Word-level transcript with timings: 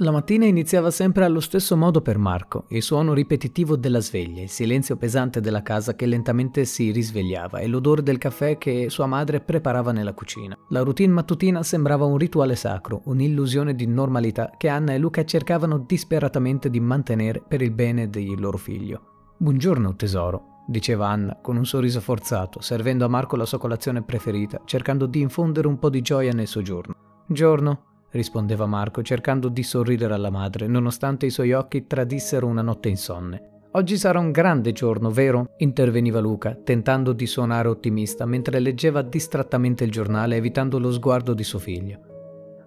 La 0.00 0.12
mattina 0.12 0.44
iniziava 0.44 0.92
sempre 0.92 1.24
allo 1.24 1.40
stesso 1.40 1.76
modo 1.76 2.00
per 2.00 2.18
Marco, 2.18 2.66
il 2.68 2.84
suono 2.84 3.14
ripetitivo 3.14 3.74
della 3.74 3.98
sveglia, 3.98 4.42
il 4.42 4.48
silenzio 4.48 4.96
pesante 4.96 5.40
della 5.40 5.64
casa 5.64 5.96
che 5.96 6.06
lentamente 6.06 6.64
si 6.66 6.92
risvegliava 6.92 7.58
e 7.58 7.66
l'odore 7.66 8.04
del 8.04 8.16
caffè 8.16 8.58
che 8.58 8.90
sua 8.90 9.06
madre 9.06 9.40
preparava 9.40 9.90
nella 9.90 10.14
cucina. 10.14 10.56
La 10.68 10.82
routine 10.82 11.12
mattutina 11.12 11.64
sembrava 11.64 12.04
un 12.04 12.16
rituale 12.16 12.54
sacro, 12.54 13.00
un'illusione 13.06 13.74
di 13.74 13.88
normalità 13.88 14.52
che 14.56 14.68
Anna 14.68 14.92
e 14.92 14.98
Luca 14.98 15.24
cercavano 15.24 15.78
disperatamente 15.78 16.70
di 16.70 16.78
mantenere 16.78 17.42
per 17.42 17.60
il 17.60 17.72
bene 17.72 18.08
del 18.08 18.38
loro 18.38 18.56
figlio. 18.56 19.32
Buongiorno 19.36 19.96
tesoro, 19.96 20.62
diceva 20.68 21.08
Anna 21.08 21.40
con 21.42 21.56
un 21.56 21.66
sorriso 21.66 21.98
forzato, 21.98 22.60
servendo 22.60 23.04
a 23.04 23.08
Marco 23.08 23.34
la 23.34 23.46
sua 23.46 23.58
colazione 23.58 24.04
preferita, 24.04 24.60
cercando 24.64 25.06
di 25.06 25.20
infondere 25.20 25.66
un 25.66 25.80
po' 25.80 25.90
di 25.90 26.02
gioia 26.02 26.30
nel 26.30 26.46
suo 26.46 26.62
giorno. 26.62 26.94
Giorno, 27.26 27.87
rispondeva 28.10 28.66
Marco, 28.66 29.02
cercando 29.02 29.48
di 29.48 29.62
sorridere 29.62 30.14
alla 30.14 30.30
madre, 30.30 30.66
nonostante 30.66 31.26
i 31.26 31.30
suoi 31.30 31.52
occhi 31.52 31.86
tradissero 31.86 32.46
una 32.46 32.62
notte 32.62 32.88
insonne. 32.88 33.56
Oggi 33.72 33.98
sarà 33.98 34.18
un 34.18 34.30
grande 34.30 34.72
giorno, 34.72 35.10
vero? 35.10 35.50
interveniva 35.58 36.20
Luca, 36.20 36.54
tentando 36.54 37.12
di 37.12 37.26
suonare 37.26 37.68
ottimista 37.68 38.24
mentre 38.24 38.60
leggeva 38.60 39.02
distrattamente 39.02 39.84
il 39.84 39.90
giornale, 39.90 40.36
evitando 40.36 40.78
lo 40.78 40.90
sguardo 40.90 41.34
di 41.34 41.44
suo 41.44 41.58
figlio. 41.58 42.00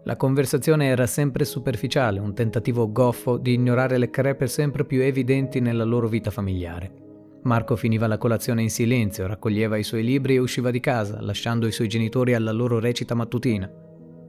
La 0.03 0.15
conversazione 0.15 0.87
era 0.87 1.07
sempre 1.07 1.43
superficiale, 1.43 2.19
un 2.19 2.33
tentativo 2.33 2.91
goffo 2.91 3.37
di 3.37 3.53
ignorare 3.53 3.97
le 3.97 4.09
crepe 4.09 4.47
sempre 4.47 4.85
più 4.85 5.01
evidenti 5.01 5.59
nella 5.59 5.83
loro 5.83 6.07
vita 6.07 6.31
familiare. 6.31 6.91
Marco 7.43 7.75
finiva 7.75 8.05
la 8.05 8.19
colazione 8.19 8.61
in 8.61 8.69
silenzio, 8.69 9.25
raccoglieva 9.25 9.75
i 9.77 9.83
suoi 9.83 10.03
libri 10.03 10.35
e 10.35 10.39
usciva 10.39 10.69
di 10.69 10.79
casa, 10.79 11.19
lasciando 11.21 11.65
i 11.65 11.71
suoi 11.71 11.87
genitori 11.87 12.35
alla 12.35 12.51
loro 12.51 12.79
recita 12.79 13.15
mattutina. 13.15 13.69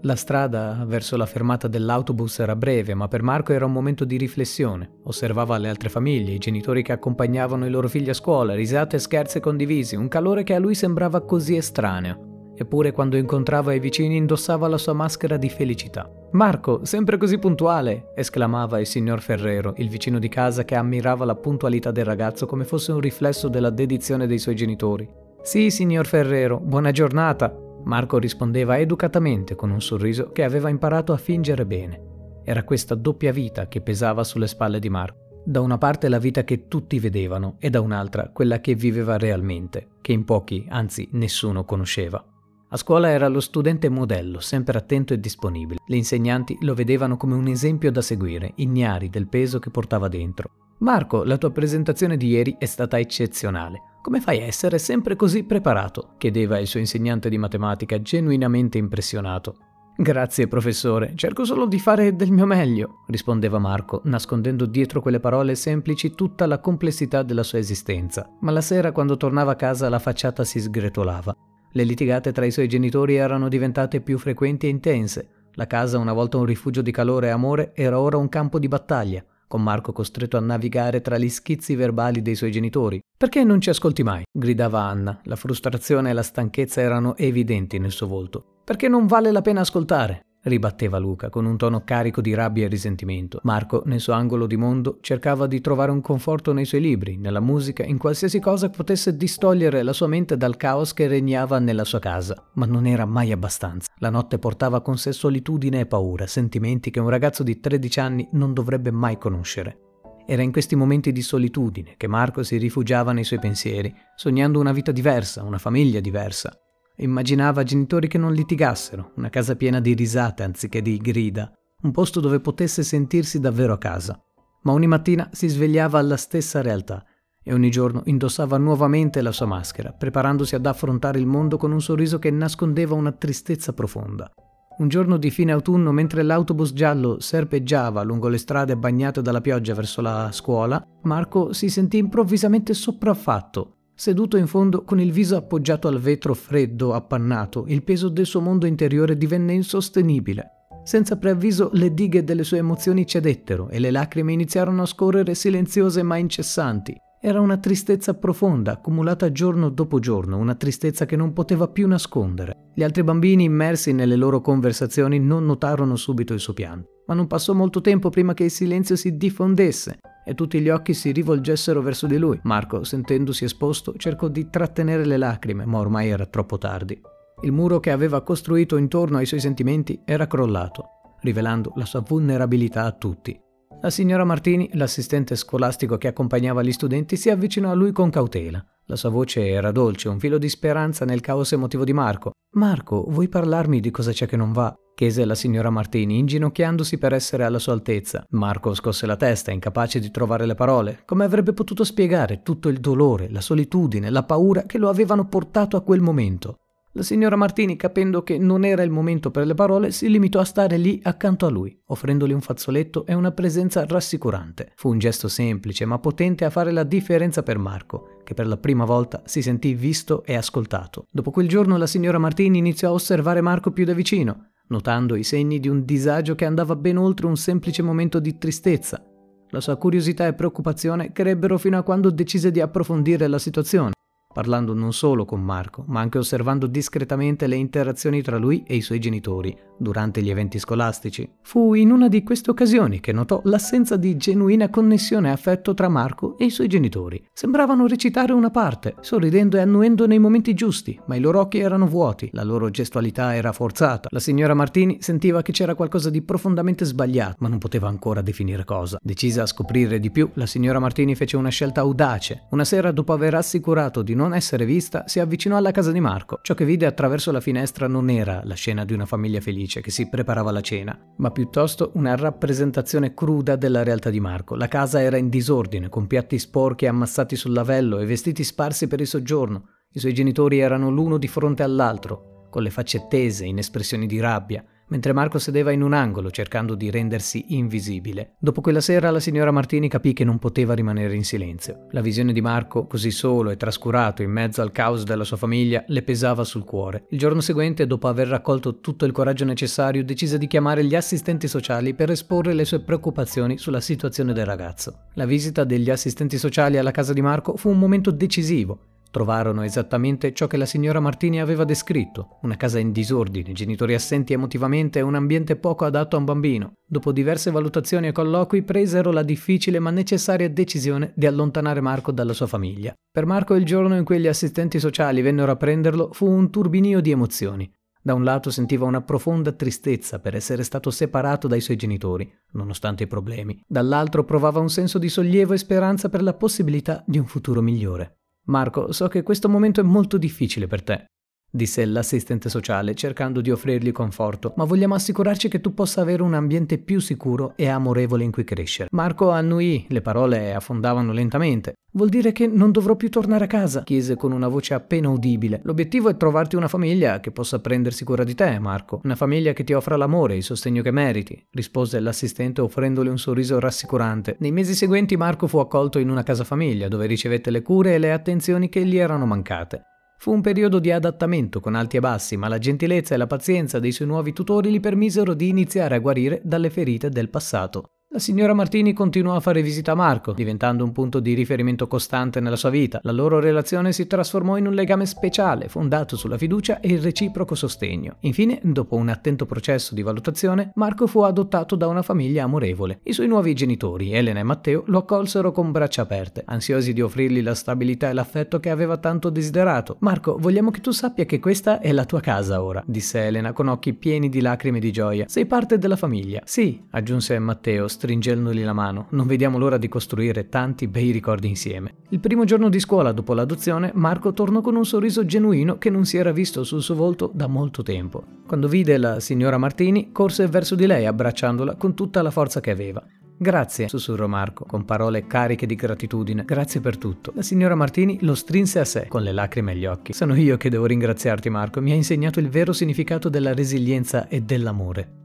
La 0.04 0.16
strada 0.16 0.82
verso 0.84 1.16
la 1.16 1.26
fermata 1.26 1.68
dell'autobus 1.68 2.40
era 2.40 2.56
breve, 2.56 2.92
ma 2.92 3.06
per 3.06 3.22
Marco 3.22 3.52
era 3.52 3.66
un 3.66 3.72
momento 3.72 4.04
di 4.04 4.16
riflessione. 4.16 4.98
Osservava 5.04 5.58
le 5.58 5.68
altre 5.68 5.90
famiglie, 5.90 6.32
i 6.32 6.38
genitori 6.38 6.82
che 6.82 6.90
accompagnavano 6.90 7.66
i 7.66 7.70
loro 7.70 7.88
figli 7.88 8.08
a 8.08 8.14
scuola, 8.14 8.54
risate 8.54 8.96
e 8.96 8.98
scherzi 8.98 9.38
condivisi, 9.38 9.94
un 9.94 10.08
calore 10.08 10.42
che 10.42 10.54
a 10.54 10.58
lui 10.58 10.74
sembrava 10.74 11.20
così 11.20 11.54
estraneo. 11.54 12.52
Eppure 12.56 12.90
quando 12.90 13.16
incontrava 13.16 13.74
i 13.74 13.78
vicini 13.78 14.16
indossava 14.16 14.66
la 14.66 14.76
sua 14.76 14.92
maschera 14.92 15.36
di 15.36 15.48
felicità. 15.48 16.10
Marco, 16.32 16.84
sempre 16.84 17.16
così 17.16 17.38
puntuale! 17.38 18.10
esclamava 18.16 18.80
il 18.80 18.86
signor 18.86 19.20
Ferrero, 19.20 19.74
il 19.76 19.88
vicino 19.88 20.18
di 20.18 20.28
casa 20.28 20.64
che 20.64 20.74
ammirava 20.74 21.24
la 21.24 21.36
puntualità 21.36 21.92
del 21.92 22.04
ragazzo 22.04 22.46
come 22.46 22.64
fosse 22.64 22.90
un 22.90 22.98
riflesso 22.98 23.46
della 23.46 23.70
dedizione 23.70 24.26
dei 24.26 24.38
suoi 24.38 24.56
genitori. 24.56 25.08
Sì, 25.42 25.70
signor 25.70 26.06
Ferrero, 26.06 26.58
buona 26.58 26.92
giornata, 26.92 27.52
Marco 27.84 28.18
rispondeva 28.18 28.78
educatamente 28.78 29.54
con 29.54 29.70
un 29.70 29.80
sorriso 29.80 30.30
che 30.30 30.44
aveva 30.44 30.68
imparato 30.68 31.12
a 31.12 31.16
fingere 31.16 31.66
bene. 31.66 32.00
Era 32.44 32.64
questa 32.64 32.94
doppia 32.94 33.32
vita 33.32 33.68
che 33.68 33.80
pesava 33.80 34.24
sulle 34.24 34.46
spalle 34.46 34.78
di 34.78 34.88
Marco. 34.88 35.42
Da 35.44 35.60
una 35.60 35.78
parte 35.78 36.08
la 36.08 36.18
vita 36.18 36.44
che 36.44 36.68
tutti 36.68 36.98
vedevano 37.00 37.56
e 37.58 37.68
da 37.68 37.80
un'altra 37.80 38.30
quella 38.32 38.60
che 38.60 38.74
viveva 38.74 39.18
realmente, 39.18 39.88
che 40.00 40.12
in 40.12 40.24
pochi, 40.24 40.66
anzi 40.68 41.08
nessuno 41.12 41.64
conosceva. 41.64 42.24
A 42.72 42.78
scuola 42.78 43.10
era 43.10 43.28
lo 43.28 43.40
studente 43.40 43.90
modello, 43.90 44.40
sempre 44.40 44.78
attento 44.78 45.12
e 45.12 45.20
disponibile. 45.20 45.80
Le 45.84 45.96
insegnanti 45.96 46.56
lo 46.62 46.72
vedevano 46.72 47.18
come 47.18 47.34
un 47.34 47.46
esempio 47.46 47.92
da 47.92 48.00
seguire, 48.00 48.52
ignari 48.56 49.10
del 49.10 49.28
peso 49.28 49.58
che 49.58 49.68
portava 49.68 50.08
dentro. 50.08 50.52
Marco, 50.78 51.22
la 51.22 51.36
tua 51.36 51.50
presentazione 51.50 52.16
di 52.16 52.28
ieri 52.28 52.56
è 52.58 52.64
stata 52.64 52.98
eccezionale. 52.98 53.96
Come 54.00 54.22
fai 54.22 54.40
a 54.40 54.46
essere 54.46 54.78
sempre 54.78 55.16
così 55.16 55.44
preparato? 55.44 56.14
chiedeva 56.16 56.58
il 56.58 56.66
suo 56.66 56.80
insegnante 56.80 57.28
di 57.28 57.36
matematica, 57.36 58.00
genuinamente 58.00 58.78
impressionato. 58.78 59.56
Grazie, 59.94 60.48
professore, 60.48 61.12
cerco 61.14 61.44
solo 61.44 61.66
di 61.66 61.78
fare 61.78 62.16
del 62.16 62.30
mio 62.30 62.46
meglio, 62.46 63.02
rispondeva 63.08 63.58
Marco, 63.58 64.00
nascondendo 64.04 64.64
dietro 64.64 65.02
quelle 65.02 65.20
parole 65.20 65.56
semplici 65.56 66.14
tutta 66.14 66.46
la 66.46 66.58
complessità 66.58 67.22
della 67.22 67.42
sua 67.42 67.58
esistenza. 67.58 68.26
Ma 68.40 68.50
la 68.50 68.62
sera, 68.62 68.92
quando 68.92 69.18
tornava 69.18 69.52
a 69.52 69.56
casa, 69.56 69.90
la 69.90 69.98
facciata 69.98 70.42
si 70.42 70.58
sgretolava. 70.58 71.36
Le 71.72 71.84
litigate 71.84 72.32
tra 72.32 72.44
i 72.44 72.50
suoi 72.50 72.68
genitori 72.68 73.16
erano 73.16 73.48
diventate 73.48 74.00
più 74.00 74.18
frequenti 74.18 74.66
e 74.66 74.70
intense. 74.70 75.28
La 75.54 75.66
casa, 75.66 75.98
una 75.98 76.12
volta 76.12 76.38
un 76.38 76.44
rifugio 76.44 76.82
di 76.82 76.90
calore 76.90 77.28
e 77.28 77.30
amore, 77.30 77.72
era 77.74 77.98
ora 77.98 78.16
un 78.16 78.28
campo 78.28 78.58
di 78.58 78.68
battaglia 78.68 79.24
con 79.52 79.62
Marco 79.62 79.92
costretto 79.92 80.38
a 80.38 80.40
navigare 80.40 81.02
tra 81.02 81.18
gli 81.18 81.28
schizzi 81.28 81.74
verbali 81.74 82.22
dei 82.22 82.34
suoi 82.34 82.50
genitori. 82.50 82.98
Perché 83.14 83.44
non 83.44 83.60
ci 83.60 83.68
ascolti 83.68 84.02
mai? 84.02 84.24
gridava 84.32 84.80
Anna. 84.80 85.20
La 85.24 85.36
frustrazione 85.36 86.08
e 86.08 86.14
la 86.14 86.22
stanchezza 86.22 86.80
erano 86.80 87.14
evidenti 87.18 87.78
nel 87.78 87.90
suo 87.90 88.06
volto. 88.06 88.60
Perché 88.64 88.88
non 88.88 89.06
vale 89.06 89.30
la 89.30 89.42
pena 89.42 89.60
ascoltare? 89.60 90.22
Ribatteva 90.42 90.98
Luca 90.98 91.30
con 91.30 91.44
un 91.44 91.56
tono 91.56 91.82
carico 91.84 92.20
di 92.20 92.34
rabbia 92.34 92.64
e 92.64 92.68
risentimento. 92.68 93.40
Marco, 93.42 93.82
nel 93.86 94.00
suo 94.00 94.12
angolo 94.12 94.46
di 94.46 94.56
mondo, 94.56 94.98
cercava 95.00 95.46
di 95.46 95.60
trovare 95.60 95.90
un 95.90 96.00
conforto 96.00 96.52
nei 96.52 96.64
suoi 96.64 96.80
libri, 96.80 97.16
nella 97.16 97.40
musica, 97.40 97.84
in 97.84 97.98
qualsiasi 97.98 98.40
cosa 98.40 98.70
potesse 98.70 99.16
distogliere 99.16 99.82
la 99.82 99.92
sua 99.92 100.06
mente 100.06 100.36
dal 100.36 100.56
caos 100.56 100.92
che 100.92 101.06
regnava 101.06 101.58
nella 101.58 101.84
sua 101.84 101.98
casa. 101.98 102.50
Ma 102.54 102.66
non 102.66 102.86
era 102.86 103.04
mai 103.04 103.32
abbastanza. 103.32 103.90
La 103.98 104.10
notte 104.10 104.38
portava 104.38 104.80
con 104.80 104.98
sé 104.98 105.12
solitudine 105.12 105.80
e 105.80 105.86
paura, 105.86 106.26
sentimenti 106.26 106.90
che 106.90 107.00
un 107.00 107.08
ragazzo 107.08 107.42
di 107.42 107.60
13 107.60 108.00
anni 108.00 108.28
non 108.32 108.52
dovrebbe 108.52 108.90
mai 108.90 109.18
conoscere. 109.18 109.78
Era 110.26 110.42
in 110.42 110.52
questi 110.52 110.76
momenti 110.76 111.10
di 111.10 111.22
solitudine 111.22 111.94
che 111.96 112.06
Marco 112.06 112.42
si 112.42 112.56
rifugiava 112.56 113.12
nei 113.12 113.24
suoi 113.24 113.40
pensieri, 113.40 113.92
sognando 114.14 114.60
una 114.60 114.72
vita 114.72 114.92
diversa, 114.92 115.42
una 115.42 115.58
famiglia 115.58 116.00
diversa. 116.00 116.56
Immaginava 117.02 117.64
genitori 117.64 118.06
che 118.06 118.16
non 118.16 118.32
litigassero, 118.32 119.10
una 119.16 119.28
casa 119.28 119.56
piena 119.56 119.80
di 119.80 119.92
risate 119.92 120.44
anziché 120.44 120.80
di 120.80 120.98
grida, 120.98 121.50
un 121.82 121.90
posto 121.90 122.20
dove 122.20 122.38
potesse 122.38 122.84
sentirsi 122.84 123.40
davvero 123.40 123.72
a 123.72 123.78
casa. 123.78 124.16
Ma 124.62 124.70
ogni 124.70 124.86
mattina 124.86 125.28
si 125.32 125.48
svegliava 125.48 125.98
alla 125.98 126.16
stessa 126.16 126.62
realtà 126.62 127.04
e 127.42 127.52
ogni 127.52 127.70
giorno 127.70 128.02
indossava 128.04 128.56
nuovamente 128.56 129.20
la 129.20 129.32
sua 129.32 129.46
maschera, 129.46 129.90
preparandosi 129.90 130.54
ad 130.54 130.64
affrontare 130.64 131.18
il 131.18 131.26
mondo 131.26 131.56
con 131.56 131.72
un 131.72 131.80
sorriso 131.80 132.20
che 132.20 132.30
nascondeva 132.30 132.94
una 132.94 133.10
tristezza 133.10 133.72
profonda. 133.72 134.30
Un 134.78 134.86
giorno 134.86 135.16
di 135.16 135.30
fine 135.30 135.50
autunno, 135.50 135.90
mentre 135.90 136.22
l'autobus 136.22 136.72
giallo 136.72 137.18
serpeggiava 137.18 138.04
lungo 138.04 138.28
le 138.28 138.38
strade 138.38 138.76
bagnate 138.76 139.20
dalla 139.22 139.40
pioggia 139.40 139.74
verso 139.74 140.00
la 140.02 140.30
scuola, 140.30 140.80
Marco 141.02 141.52
si 141.52 141.68
sentì 141.68 141.98
improvvisamente 141.98 142.74
sopraffatto 142.74 143.78
Seduto 144.02 144.36
in 144.36 144.48
fondo, 144.48 144.82
con 144.82 144.98
il 144.98 145.12
viso 145.12 145.36
appoggiato 145.36 145.86
al 145.86 146.00
vetro 146.00 146.34
freddo, 146.34 146.92
appannato, 146.92 147.66
il 147.68 147.84
peso 147.84 148.08
del 148.08 148.26
suo 148.26 148.40
mondo 148.40 148.66
interiore 148.66 149.16
divenne 149.16 149.52
insostenibile. 149.52 150.66
Senza 150.82 151.16
preavviso 151.18 151.70
le 151.74 151.94
dighe 151.94 152.24
delle 152.24 152.42
sue 152.42 152.58
emozioni 152.58 153.06
cedettero 153.06 153.68
e 153.68 153.78
le 153.78 153.92
lacrime 153.92 154.32
iniziarono 154.32 154.82
a 154.82 154.86
scorrere 154.86 155.36
silenziose 155.36 156.02
ma 156.02 156.16
incessanti. 156.16 156.96
Era 157.20 157.40
una 157.40 157.58
tristezza 157.58 158.14
profonda, 158.14 158.72
accumulata 158.72 159.30
giorno 159.30 159.68
dopo 159.68 160.00
giorno, 160.00 160.36
una 160.36 160.56
tristezza 160.56 161.06
che 161.06 161.14
non 161.14 161.32
poteva 161.32 161.68
più 161.68 161.86
nascondere. 161.86 162.70
Gli 162.74 162.82
altri 162.82 163.04
bambini 163.04 163.44
immersi 163.44 163.92
nelle 163.92 164.16
loro 164.16 164.40
conversazioni 164.40 165.20
non 165.20 165.46
notarono 165.46 165.94
subito 165.94 166.32
il 166.32 166.40
suo 166.40 166.54
pianto, 166.54 166.88
ma 167.06 167.14
non 167.14 167.28
passò 167.28 167.52
molto 167.52 167.80
tempo 167.80 168.10
prima 168.10 168.34
che 168.34 168.42
il 168.42 168.50
silenzio 168.50 168.96
si 168.96 169.16
diffondesse 169.16 170.00
e 170.24 170.34
tutti 170.34 170.60
gli 170.60 170.68
occhi 170.68 170.94
si 170.94 171.12
rivolgessero 171.12 171.80
verso 171.82 172.06
di 172.06 172.18
lui. 172.18 172.38
Marco, 172.44 172.84
sentendosi 172.84 173.44
esposto, 173.44 173.94
cercò 173.96 174.28
di 174.28 174.48
trattenere 174.50 175.04
le 175.04 175.16
lacrime, 175.16 175.64
ma 175.64 175.78
ormai 175.78 176.08
era 176.08 176.26
troppo 176.26 176.58
tardi. 176.58 177.00
Il 177.42 177.52
muro 177.52 177.80
che 177.80 177.90
aveva 177.90 178.22
costruito 178.22 178.76
intorno 178.76 179.18
ai 179.18 179.26
suoi 179.26 179.40
sentimenti 179.40 180.00
era 180.04 180.26
crollato, 180.26 181.16
rivelando 181.22 181.72
la 181.76 181.84
sua 181.84 182.00
vulnerabilità 182.00 182.84
a 182.84 182.92
tutti. 182.92 183.38
La 183.80 183.90
signora 183.90 184.24
Martini, 184.24 184.70
l'assistente 184.74 185.34
scolastico 185.34 185.98
che 185.98 186.06
accompagnava 186.06 186.62
gli 186.62 186.70
studenti, 186.70 187.16
si 187.16 187.30
avvicinò 187.30 187.70
a 187.70 187.74
lui 187.74 187.90
con 187.90 188.10
cautela. 188.10 188.64
La 188.86 188.94
sua 188.94 189.10
voce 189.10 189.48
era 189.48 189.72
dolce, 189.72 190.08
un 190.08 190.20
filo 190.20 190.38
di 190.38 190.48
speranza 190.48 191.04
nel 191.04 191.20
caos 191.20 191.50
emotivo 191.50 191.82
di 191.82 191.92
Marco. 191.92 192.30
Marco, 192.52 193.04
vuoi 193.08 193.28
parlarmi 193.28 193.80
di 193.80 193.90
cosa 193.90 194.12
c'è 194.12 194.26
che 194.26 194.36
non 194.36 194.52
va? 194.52 194.72
Chiese 194.94 195.24
la 195.24 195.34
signora 195.34 195.70
Martini, 195.70 196.18
inginocchiandosi 196.18 196.98
per 196.98 197.12
essere 197.12 197.44
alla 197.44 197.58
sua 197.58 197.72
altezza. 197.72 198.24
Marco 198.30 198.74
scosse 198.74 199.06
la 199.06 199.16
testa, 199.16 199.50
incapace 199.50 199.98
di 199.98 200.10
trovare 200.10 200.46
le 200.46 200.54
parole. 200.54 201.02
Come 201.04 201.24
avrebbe 201.24 201.52
potuto 201.52 201.84
spiegare 201.84 202.42
tutto 202.42 202.68
il 202.68 202.78
dolore, 202.78 203.30
la 203.30 203.40
solitudine, 203.40 204.10
la 204.10 204.22
paura 204.22 204.64
che 204.64 204.78
lo 204.78 204.88
avevano 204.88 205.26
portato 205.26 205.76
a 205.76 205.82
quel 205.82 206.00
momento? 206.00 206.56
La 206.94 207.02
signora 207.02 207.36
Martini, 207.36 207.76
capendo 207.76 208.22
che 208.22 208.36
non 208.36 208.66
era 208.66 208.82
il 208.82 208.90
momento 208.90 209.30
per 209.30 209.46
le 209.46 209.54
parole, 209.54 209.92
si 209.92 210.10
limitò 210.10 210.40
a 210.40 210.44
stare 210.44 210.76
lì 210.76 211.00
accanto 211.02 211.46
a 211.46 211.48
lui, 211.48 211.74
offrendogli 211.86 212.32
un 212.32 212.42
fazzoletto 212.42 213.06
e 213.06 213.14
una 213.14 213.32
presenza 213.32 213.86
rassicurante. 213.86 214.72
Fu 214.76 214.90
un 214.90 214.98
gesto 214.98 215.26
semplice 215.26 215.86
ma 215.86 215.98
potente 215.98 216.44
a 216.44 216.50
fare 216.50 216.70
la 216.70 216.84
differenza 216.84 217.42
per 217.42 217.56
Marco, 217.56 218.20
che 218.24 218.34
per 218.34 218.46
la 218.46 218.58
prima 218.58 218.84
volta 218.84 219.22
si 219.24 219.40
sentì 219.40 219.72
visto 219.72 220.22
e 220.22 220.34
ascoltato. 220.34 221.06
Dopo 221.10 221.30
quel 221.30 221.48
giorno 221.48 221.78
la 221.78 221.86
signora 221.86 222.18
Martini 222.18 222.58
iniziò 222.58 222.90
a 222.90 222.92
osservare 222.92 223.40
Marco 223.40 223.70
più 223.70 223.86
da 223.86 223.94
vicino, 223.94 224.50
notando 224.68 225.16
i 225.16 225.22
segni 225.22 225.60
di 225.60 225.68
un 225.68 225.84
disagio 225.84 226.34
che 226.34 226.44
andava 226.44 226.76
ben 226.76 226.96
oltre 226.96 227.26
un 227.26 227.36
semplice 227.36 227.82
momento 227.82 228.18
di 228.18 228.38
tristezza. 228.38 229.04
La 229.50 229.60
sua 229.60 229.76
curiosità 229.76 230.26
e 230.26 230.34
preoccupazione 230.34 231.12
crebbero 231.12 231.58
fino 231.58 231.76
a 231.76 231.82
quando 231.82 232.10
decise 232.10 232.50
di 232.50 232.60
approfondire 232.60 233.26
la 233.28 233.38
situazione. 233.38 233.92
Parlando 234.32 234.74
non 234.74 234.92
solo 234.92 235.24
con 235.24 235.42
Marco, 235.42 235.84
ma 235.86 236.00
anche 236.00 236.18
osservando 236.18 236.66
discretamente 236.66 237.46
le 237.46 237.56
interazioni 237.56 238.22
tra 238.22 238.38
lui 238.38 238.64
e 238.66 238.76
i 238.76 238.80
suoi 238.80 238.98
genitori 238.98 239.56
durante 239.78 240.22
gli 240.22 240.30
eventi 240.30 240.58
scolastici. 240.58 241.28
Fu 241.42 241.74
in 241.74 241.90
una 241.90 242.08
di 242.08 242.22
queste 242.22 242.50
occasioni 242.50 243.00
che 243.00 243.12
notò 243.12 243.40
l'assenza 243.44 243.96
di 243.96 244.16
genuina 244.16 244.70
connessione 244.70 245.28
e 245.28 245.32
affetto 245.32 245.74
tra 245.74 245.88
Marco 245.88 246.38
e 246.38 246.44
i 246.44 246.50
suoi 246.50 246.68
genitori. 246.68 247.22
Sembravano 247.32 247.86
recitare 247.86 248.32
una 248.32 248.50
parte, 248.50 248.94
sorridendo 249.00 249.56
e 249.56 249.60
annuendo 249.60 250.06
nei 250.06 250.18
momenti 250.18 250.54
giusti, 250.54 250.98
ma 251.06 251.16
i 251.16 251.20
loro 251.20 251.40
occhi 251.40 251.58
erano 251.58 251.86
vuoti, 251.86 252.30
la 252.32 252.44
loro 252.44 252.70
gestualità 252.70 253.34
era 253.34 253.52
forzata. 253.52 254.08
La 254.10 254.20
signora 254.20 254.54
Martini 254.54 254.98
sentiva 255.00 255.42
che 255.42 255.52
c'era 255.52 255.74
qualcosa 255.74 256.10
di 256.10 256.22
profondamente 256.22 256.84
sbagliato, 256.84 257.36
ma 257.40 257.48
non 257.48 257.58
poteva 257.58 257.88
ancora 257.88 258.22
definire 258.22 258.64
cosa. 258.64 258.98
Decisa 259.02 259.42
a 259.42 259.46
scoprire 259.46 259.98
di 259.98 260.10
più, 260.10 260.30
la 260.34 260.46
signora 260.46 260.78
Martini 260.78 261.16
fece 261.16 261.36
una 261.36 261.48
scelta 261.48 261.80
audace. 261.80 262.44
Una 262.50 262.64
sera, 262.64 262.92
dopo 262.92 263.12
aver 263.12 263.34
assicurato 263.34 264.02
di 264.02 264.14
non 264.14 264.21
essere 264.32 264.64
vista, 264.64 265.04
si 265.06 265.18
avvicinò 265.18 265.56
alla 265.56 265.72
casa 265.72 265.90
di 265.90 266.00
Marco. 266.00 266.38
Ciò 266.42 266.54
che 266.54 266.64
vide 266.64 266.86
attraverso 266.86 267.32
la 267.32 267.40
finestra 267.40 267.88
non 267.88 268.08
era 268.08 268.42
la 268.44 268.54
scena 268.54 268.84
di 268.84 268.92
una 268.92 269.06
famiglia 269.06 269.40
felice 269.40 269.80
che 269.80 269.90
si 269.90 270.08
preparava 270.08 270.50
alla 270.50 270.60
cena, 270.60 270.98
ma 271.16 271.30
piuttosto 271.30 271.90
una 271.94 272.14
rappresentazione 272.14 273.14
cruda 273.14 273.56
della 273.56 273.82
realtà 273.82 274.10
di 274.10 274.20
Marco. 274.20 274.54
La 274.54 274.68
casa 274.68 275.02
era 275.02 275.16
in 275.16 275.28
disordine, 275.28 275.88
con 275.88 276.06
piatti 276.06 276.38
sporchi 276.38 276.86
ammassati 276.86 277.34
sul 277.34 277.52
lavello 277.52 277.98
e 277.98 278.06
vestiti 278.06 278.44
sparsi 278.44 278.86
per 278.86 279.00
il 279.00 279.08
soggiorno. 279.08 279.64
I 279.92 279.98
suoi 279.98 280.14
genitori 280.14 280.60
erano 280.60 280.90
l'uno 280.90 281.18
di 281.18 281.26
fronte 281.28 281.64
all'altro, 281.64 282.46
con 282.48 282.62
le 282.62 282.70
facce 282.70 283.06
tese 283.08 283.44
in 283.44 283.58
espressioni 283.58 284.06
di 284.06 284.20
rabbia 284.20 284.64
mentre 284.92 285.14
Marco 285.14 285.38
sedeva 285.38 285.70
in 285.70 285.80
un 285.80 285.94
angolo 285.94 286.30
cercando 286.30 286.74
di 286.74 286.90
rendersi 286.90 287.56
invisibile. 287.56 288.34
Dopo 288.38 288.60
quella 288.60 288.82
sera 288.82 289.10
la 289.10 289.20
signora 289.20 289.50
Martini 289.50 289.88
capì 289.88 290.12
che 290.12 290.22
non 290.22 290.38
poteva 290.38 290.74
rimanere 290.74 291.14
in 291.14 291.24
silenzio. 291.24 291.86
La 291.92 292.02
visione 292.02 292.34
di 292.34 292.42
Marco, 292.42 292.86
così 292.86 293.10
solo 293.10 293.48
e 293.48 293.56
trascurato 293.56 294.20
in 294.20 294.30
mezzo 294.30 294.60
al 294.60 294.70
caos 294.70 295.04
della 295.04 295.24
sua 295.24 295.38
famiglia, 295.38 295.82
le 295.86 296.02
pesava 296.02 296.44
sul 296.44 296.64
cuore. 296.64 297.06
Il 297.08 297.18
giorno 297.18 297.40
seguente, 297.40 297.86
dopo 297.86 298.06
aver 298.06 298.28
raccolto 298.28 298.80
tutto 298.80 299.06
il 299.06 299.12
coraggio 299.12 299.46
necessario, 299.46 300.04
decise 300.04 300.36
di 300.36 300.46
chiamare 300.46 300.84
gli 300.84 300.94
assistenti 300.94 301.48
sociali 301.48 301.94
per 301.94 302.10
esporre 302.10 302.52
le 302.52 302.66
sue 302.66 302.80
preoccupazioni 302.80 303.56
sulla 303.56 303.80
situazione 303.80 304.34
del 304.34 304.44
ragazzo. 304.44 305.04
La 305.14 305.24
visita 305.24 305.64
degli 305.64 305.88
assistenti 305.88 306.36
sociali 306.36 306.76
alla 306.76 306.90
casa 306.90 307.14
di 307.14 307.22
Marco 307.22 307.56
fu 307.56 307.70
un 307.70 307.78
momento 307.78 308.10
decisivo. 308.10 308.78
Trovarono 309.12 309.62
esattamente 309.62 310.32
ciò 310.32 310.46
che 310.46 310.56
la 310.56 310.64
signora 310.64 310.98
Martini 310.98 311.38
aveva 311.38 311.64
descritto, 311.64 312.38
una 312.44 312.56
casa 312.56 312.78
in 312.78 312.92
disordine, 312.92 313.52
genitori 313.52 313.92
assenti 313.92 314.32
emotivamente 314.32 315.00
e 315.00 315.02
un 315.02 315.14
ambiente 315.14 315.56
poco 315.56 315.84
adatto 315.84 316.16
a 316.16 316.18
un 316.18 316.24
bambino. 316.24 316.72
Dopo 316.86 317.12
diverse 317.12 317.50
valutazioni 317.50 318.06
e 318.06 318.12
colloqui 318.12 318.62
presero 318.62 319.12
la 319.12 319.22
difficile 319.22 319.80
ma 319.80 319.90
necessaria 319.90 320.48
decisione 320.48 321.12
di 321.14 321.26
allontanare 321.26 321.82
Marco 321.82 322.10
dalla 322.10 322.32
sua 322.32 322.46
famiglia. 322.46 322.94
Per 323.12 323.26
Marco 323.26 323.54
il 323.54 323.66
giorno 323.66 323.98
in 323.98 324.04
cui 324.04 324.18
gli 324.18 324.26
assistenti 324.26 324.80
sociali 324.80 325.20
vennero 325.20 325.52
a 325.52 325.56
prenderlo 325.56 326.08
fu 326.12 326.26
un 326.26 326.50
turbinio 326.50 327.02
di 327.02 327.10
emozioni. 327.10 327.70
Da 328.00 328.14
un 328.14 328.24
lato 328.24 328.50
sentiva 328.50 328.86
una 328.86 329.02
profonda 329.02 329.52
tristezza 329.52 330.20
per 330.20 330.34
essere 330.34 330.62
stato 330.62 330.90
separato 330.90 331.48
dai 331.48 331.60
suoi 331.60 331.76
genitori, 331.76 332.32
nonostante 332.52 333.02
i 333.02 333.08
problemi, 333.08 333.62
dall'altro 333.66 334.24
provava 334.24 334.58
un 334.58 334.70
senso 334.70 334.98
di 334.98 335.10
sollievo 335.10 335.52
e 335.52 335.58
speranza 335.58 336.08
per 336.08 336.22
la 336.22 336.32
possibilità 336.32 337.04
di 337.06 337.18
un 337.18 337.26
futuro 337.26 337.60
migliore. 337.60 338.16
Marco, 338.44 338.92
so 338.92 339.08
che 339.08 339.22
questo 339.22 339.48
momento 339.48 339.80
è 339.80 339.84
molto 339.84 340.18
difficile 340.18 340.66
per 340.66 340.82
te 340.82 341.11
disse 341.52 341.84
l'assistente 341.84 342.48
sociale 342.48 342.94
cercando 342.94 343.42
di 343.42 343.50
offrirgli 343.50 343.92
conforto, 343.92 344.54
ma 344.56 344.64
vogliamo 344.64 344.94
assicurarci 344.94 345.48
che 345.48 345.60
tu 345.60 345.74
possa 345.74 346.00
avere 346.00 346.22
un 346.22 346.32
ambiente 346.32 346.78
più 346.78 346.98
sicuro 346.98 347.52
e 347.56 347.68
amorevole 347.68 348.24
in 348.24 348.32
cui 348.32 348.44
crescere. 348.44 348.88
Marco 348.90 349.30
annuì, 349.30 349.84
le 349.88 350.00
parole 350.00 350.54
affondavano 350.54 351.12
lentamente. 351.12 351.74
Vuol 351.94 352.08
dire 352.08 352.32
che 352.32 352.46
non 352.46 352.72
dovrò 352.72 352.96
più 352.96 353.10
tornare 353.10 353.44
a 353.44 353.48
casa? 353.48 353.82
chiese 353.82 354.16
con 354.16 354.32
una 354.32 354.48
voce 354.48 354.72
appena 354.72 355.10
udibile. 355.10 355.60
L'obiettivo 355.64 356.08
è 356.08 356.16
trovarti 356.16 356.56
una 356.56 356.68
famiglia 356.68 357.20
che 357.20 357.32
possa 357.32 357.60
prendersi 357.60 358.02
cura 358.02 358.24
di 358.24 358.34
te, 358.34 358.58
Marco. 358.58 359.02
Una 359.04 359.14
famiglia 359.14 359.52
che 359.52 359.62
ti 359.62 359.74
offra 359.74 359.96
l'amore 359.96 360.32
e 360.32 360.38
il 360.38 360.42
sostegno 360.42 360.80
che 360.80 360.90
meriti, 360.90 361.46
rispose 361.50 362.00
l'assistente 362.00 362.62
offrendole 362.62 363.10
un 363.10 363.18
sorriso 363.18 363.60
rassicurante. 363.60 364.36
Nei 364.38 364.52
mesi 364.52 364.74
seguenti 364.74 365.18
Marco 365.18 365.46
fu 365.46 365.58
accolto 365.58 365.98
in 365.98 366.08
una 366.08 366.22
casa 366.22 366.44
famiglia 366.44 366.88
dove 366.88 367.04
ricevette 367.04 367.50
le 367.50 367.60
cure 367.60 367.94
e 367.94 367.98
le 367.98 368.12
attenzioni 368.12 368.70
che 368.70 368.86
gli 368.86 368.96
erano 368.96 369.26
mancate. 369.26 369.91
Fu 370.22 370.30
un 370.30 370.40
periodo 370.40 370.78
di 370.78 370.92
adattamento 370.92 371.58
con 371.58 371.74
alti 371.74 371.96
e 371.96 372.00
bassi, 372.00 372.36
ma 372.36 372.46
la 372.46 372.58
gentilezza 372.58 373.12
e 373.12 373.18
la 373.18 373.26
pazienza 373.26 373.80
dei 373.80 373.90
suoi 373.90 374.06
nuovi 374.06 374.32
tutori 374.32 374.70
gli 374.70 374.78
permisero 374.78 375.34
di 375.34 375.48
iniziare 375.48 375.96
a 375.96 375.98
guarire 375.98 376.40
dalle 376.44 376.70
ferite 376.70 377.08
del 377.08 377.28
passato. 377.28 378.01
La 378.14 378.18
signora 378.18 378.52
Martini 378.52 378.92
continuò 378.92 379.36
a 379.36 379.40
fare 379.40 379.62
visita 379.62 379.92
a 379.92 379.94
Marco, 379.94 380.34
diventando 380.34 380.84
un 380.84 380.92
punto 380.92 381.18
di 381.18 381.32
riferimento 381.32 381.86
costante 381.86 382.40
nella 382.40 382.56
sua 382.56 382.68
vita. 382.68 383.00
La 383.04 383.10
loro 383.10 383.40
relazione 383.40 383.90
si 383.92 384.06
trasformò 384.06 384.58
in 384.58 384.66
un 384.66 384.74
legame 384.74 385.06
speciale, 385.06 385.68
fondato 385.68 386.18
sulla 386.18 386.36
fiducia 386.36 386.80
e 386.80 386.88
il 386.88 387.00
reciproco 387.00 387.54
sostegno. 387.54 388.16
Infine, 388.20 388.60
dopo 388.64 388.96
un 388.96 389.08
attento 389.08 389.46
processo 389.46 389.94
di 389.94 390.02
valutazione, 390.02 390.72
Marco 390.74 391.06
fu 391.06 391.20
adottato 391.20 391.74
da 391.74 391.86
una 391.86 392.02
famiglia 392.02 392.44
amorevole. 392.44 393.00
I 393.04 393.14
suoi 393.14 393.28
nuovi 393.28 393.54
genitori, 393.54 394.12
Elena 394.12 394.40
e 394.40 394.42
Matteo, 394.42 394.82
lo 394.88 394.98
accolsero 394.98 395.50
con 395.50 395.72
braccia 395.72 396.02
aperte, 396.02 396.42
ansiosi 396.44 396.92
di 396.92 397.00
offrirgli 397.00 397.40
la 397.40 397.54
stabilità 397.54 398.10
e 398.10 398.12
l'affetto 398.12 398.60
che 398.60 398.68
aveva 398.68 398.98
tanto 398.98 399.30
desiderato. 399.30 399.96
Marco, 400.00 400.36
vogliamo 400.36 400.70
che 400.70 400.80
tu 400.80 400.90
sappia 400.90 401.24
che 401.24 401.40
questa 401.40 401.80
è 401.80 401.90
la 401.92 402.04
tua 402.04 402.20
casa 402.20 402.62
ora, 402.62 402.82
disse 402.84 403.24
Elena 403.24 403.54
con 403.54 403.68
occhi 403.68 403.94
pieni 403.94 404.28
di 404.28 404.42
lacrime 404.42 404.80
di 404.80 404.92
gioia. 404.92 405.24
Sei 405.28 405.46
parte 405.46 405.78
della 405.78 405.96
famiglia. 405.96 406.42
Sì, 406.44 406.78
aggiunse 406.90 407.38
Matteo, 407.38 407.88
stringendogli 408.02 408.64
la 408.64 408.72
mano. 408.72 409.06
Non 409.10 409.28
vediamo 409.28 409.58
l'ora 409.58 409.76
di 409.76 409.86
costruire 409.86 410.48
tanti 410.48 410.88
bei 410.88 411.12
ricordi 411.12 411.46
insieme. 411.46 411.94
Il 412.08 412.18
primo 412.18 412.44
giorno 412.44 412.68
di 412.68 412.80
scuola 412.80 413.12
dopo 413.12 413.32
l'adozione, 413.32 413.92
Marco 413.94 414.32
tornò 414.32 414.60
con 414.60 414.74
un 414.74 414.84
sorriso 414.84 415.24
genuino 415.24 415.78
che 415.78 415.88
non 415.88 416.04
si 416.04 416.16
era 416.16 416.32
visto 416.32 416.64
sul 416.64 416.82
suo 416.82 416.96
volto 416.96 417.30
da 417.32 417.46
molto 417.46 417.84
tempo. 417.84 418.24
Quando 418.44 418.66
vide 418.66 418.98
la 418.98 419.20
signora 419.20 419.56
Martini, 419.56 420.10
corse 420.10 420.48
verso 420.48 420.74
di 420.74 420.86
lei 420.86 421.06
abbracciandola 421.06 421.76
con 421.76 421.94
tutta 421.94 422.22
la 422.22 422.32
forza 422.32 422.60
che 422.60 422.72
aveva. 422.72 423.04
Grazie, 423.38 423.88
sussurrò 423.88 424.26
Marco, 424.26 424.64
con 424.64 424.84
parole 424.84 425.26
cariche 425.28 425.66
di 425.66 425.76
gratitudine. 425.76 426.44
Grazie 426.44 426.80
per 426.80 426.96
tutto. 426.98 427.32
La 427.36 427.42
signora 427.42 427.76
Martini 427.76 428.18
lo 428.22 428.34
strinse 428.34 428.80
a 428.80 428.84
sé, 428.84 429.06
con 429.08 429.22
le 429.22 429.32
lacrime 429.32 429.72
agli 429.72 429.86
occhi. 429.86 430.12
Sono 430.12 430.34
io 430.34 430.56
che 430.56 430.70
devo 430.70 430.86
ringraziarti, 430.86 431.48
Marco. 431.50 431.80
Mi 431.80 431.92
hai 431.92 431.98
insegnato 431.98 432.40
il 432.40 432.48
vero 432.48 432.72
significato 432.72 433.28
della 433.28 433.54
resilienza 433.54 434.26
e 434.26 434.42
dell'amore. 434.42 435.21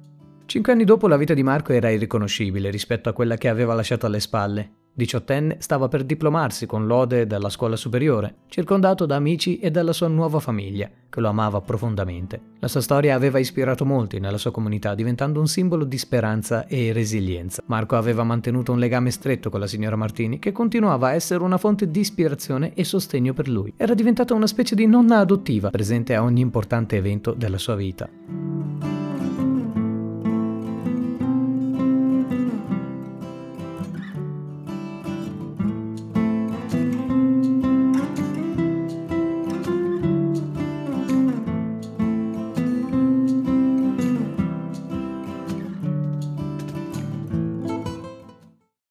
Cinque 0.47 0.71
anni 0.71 0.85
dopo 0.85 1.09
la 1.09 1.17
vita 1.17 1.33
di 1.33 1.43
Marco 1.43 1.73
era 1.73 1.89
irriconoscibile 1.89 2.71
rispetto 2.71 3.09
a 3.09 3.13
quella 3.13 3.35
che 3.35 3.49
aveva 3.49 3.73
lasciato 3.73 4.05
alle 4.05 4.21
spalle. 4.21 4.71
Diciottenne 4.93 5.57
stava 5.59 5.89
per 5.89 6.05
diplomarsi 6.05 6.65
con 6.65 6.87
lode 6.87 7.27
dalla 7.27 7.49
scuola 7.49 7.75
superiore, 7.75 8.35
circondato 8.47 9.05
da 9.05 9.17
amici 9.17 9.59
e 9.59 9.71
dalla 9.71 9.91
sua 9.91 10.07
nuova 10.07 10.39
famiglia, 10.39 10.89
che 11.09 11.19
lo 11.19 11.27
amava 11.27 11.59
profondamente. 11.59 12.39
La 12.59 12.69
sua 12.69 12.79
storia 12.79 13.13
aveva 13.13 13.39
ispirato 13.39 13.83
molti 13.83 14.19
nella 14.19 14.37
sua 14.37 14.51
comunità, 14.51 14.95
diventando 14.95 15.41
un 15.41 15.47
simbolo 15.47 15.83
di 15.83 15.97
speranza 15.97 16.65
e 16.65 16.93
resilienza. 16.93 17.61
Marco 17.65 17.97
aveva 17.97 18.23
mantenuto 18.23 18.71
un 18.71 18.79
legame 18.79 19.11
stretto 19.11 19.49
con 19.49 19.59
la 19.59 19.67
signora 19.67 19.97
Martini, 19.97 20.39
che 20.39 20.53
continuava 20.53 21.09
a 21.09 21.13
essere 21.13 21.43
una 21.43 21.57
fonte 21.57 21.91
di 21.91 21.99
ispirazione 21.99 22.73
e 22.73 22.85
sostegno 22.85 23.33
per 23.33 23.49
lui. 23.49 23.73
Era 23.75 23.93
diventata 23.93 24.33
una 24.33 24.47
specie 24.47 24.75
di 24.75 24.87
nonna 24.87 25.19
adottiva, 25.19 25.71
presente 25.71 26.15
a 26.15 26.23
ogni 26.23 26.39
importante 26.39 26.95
evento 26.95 27.33
della 27.33 27.57
sua 27.57 27.75
vita. 27.75 28.09